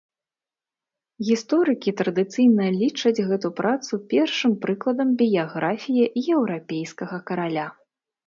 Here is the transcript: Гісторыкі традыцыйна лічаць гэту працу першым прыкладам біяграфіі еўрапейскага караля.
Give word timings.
Гісторыкі 1.27 1.91
традыцыйна 1.99 2.65
лічаць 2.81 3.25
гэту 3.29 3.47
працу 3.61 3.93
першым 4.13 4.51
прыкладам 4.65 5.09
біяграфіі 5.19 6.11
еўрапейскага 6.39 7.17
караля. 7.29 7.67